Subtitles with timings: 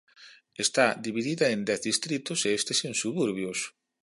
[0.65, 3.59] Está dividida en dez distritos e estes en suburbios.